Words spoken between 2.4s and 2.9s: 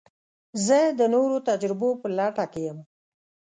کې یم.